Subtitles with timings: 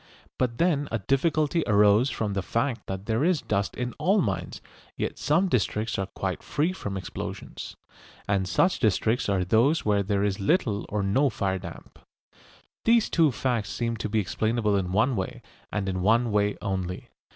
[0.39, 4.59] But then a difficulty arose from the fact that there is dust in all mines,
[4.97, 7.75] yet some districts are quite free from explosions.
[8.27, 11.99] And such districts are those where there is little or no fire damp.
[12.83, 17.09] These two facts seem to be explainable in one way, and in one way only.